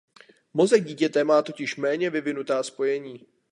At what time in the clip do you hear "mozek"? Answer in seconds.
0.53-0.83